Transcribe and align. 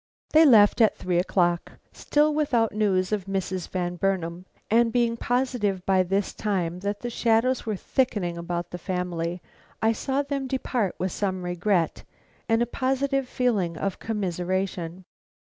They 0.33 0.45
left 0.47 0.81
at 0.81 0.97
three 0.97 1.19
o'clock, 1.19 1.73
still 1.93 2.33
without 2.33 2.71
news 2.73 3.11
of 3.11 3.25
Mrs. 3.25 3.69
Van 3.69 3.97
Burnam; 3.97 4.47
and 4.67 4.91
being 4.91 5.15
positive 5.15 5.85
by 5.85 6.01
this 6.01 6.33
time 6.33 6.79
that 6.79 7.01
the 7.01 7.09
shadows 7.11 7.67
were 7.67 7.75
thickening 7.75 8.35
about 8.35 8.71
this 8.71 8.81
family, 8.81 9.43
I 9.79 9.91
saw 9.91 10.23
them 10.23 10.47
depart 10.47 10.95
with 10.97 11.11
some 11.11 11.43
regret 11.43 12.03
and 12.49 12.63
a 12.63 12.65
positive 12.65 13.27
feeling 13.29 13.77
of 13.77 13.99
commiseration. 13.99 15.05